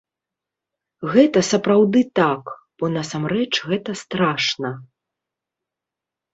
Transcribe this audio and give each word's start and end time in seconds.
Гэта 1.15 1.43
сапраўды 1.51 2.01
так, 2.21 2.43
бо 2.81 2.85
насамрэч 2.97 3.47
гэта 3.69 3.91
страшна! 4.03 4.75